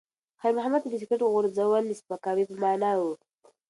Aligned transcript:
خیر 0.41 0.53
محمد 0.57 0.81
ته 0.83 0.89
د 0.91 0.95
سګرټ 1.01 1.21
غورځول 1.33 1.83
د 1.87 1.91
سپکاوي 1.99 2.43
په 2.47 2.55
مانا 2.63 2.91
و. 2.99 3.03